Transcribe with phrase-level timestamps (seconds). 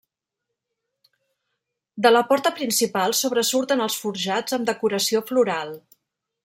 [2.05, 5.77] De la porta principal sobresurten els forjats amb decoració floral.